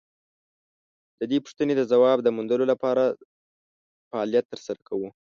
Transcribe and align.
د 1.19 1.21
دې 1.31 1.37
پوښتنې 1.43 1.73
د 1.77 1.81
ځواب 1.91 2.17
د 2.21 2.27
موندلو 2.35 2.65
لپاره 2.73 3.03
فعالیت 4.09 4.45
تر 4.51 4.59
سره 4.67 4.79
کوو. 4.87 5.09